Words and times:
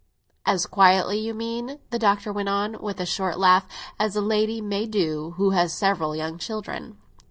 "As 0.47 0.65
quietly, 0.65 1.19
you 1.19 1.35
mean," 1.35 1.77
the 1.91 1.99
Doctor 1.99 2.33
went 2.33 2.49
on, 2.49 2.75
with 2.81 2.99
a 2.99 3.05
short 3.05 3.37
laugh, 3.37 3.67
"as 3.99 4.15
a 4.15 4.19
lady 4.21 4.59
may 4.59 4.87
do 4.87 5.35
who 5.37 5.51
has 5.51 5.73
several 5.75 6.15
young 6.15 6.39
children." 6.39 6.97